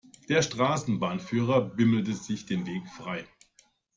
Der 0.29 0.41
Straßenbahnführer 0.41 1.61
bimmelte 1.61 2.15
sich 2.15 2.47
den 2.47 2.65
Weg 2.65 2.87
frei. 2.87 3.23